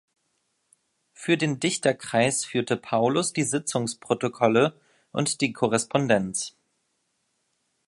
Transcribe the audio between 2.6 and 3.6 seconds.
Paulus die